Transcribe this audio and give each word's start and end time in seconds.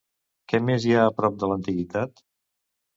Què 0.53 0.61
més 0.69 0.87
hi 0.89 0.95
ha 0.97 1.05
a 1.11 1.13
prop, 1.21 1.39
de 1.45 1.53
l'Antiguitat? 1.55 2.29